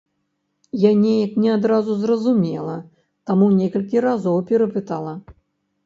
[0.83, 2.75] Я неяк не адразу зразумела,
[3.31, 5.13] таму некалькі разоў перапытала.